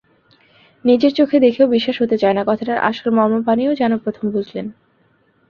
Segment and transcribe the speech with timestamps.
[0.85, 4.65] নিজের চোখে দেখেও বিশ্বাস হতে চায় না—কথাটার আসল মর্মবাণীও যেন প্রথম বুঝলেন।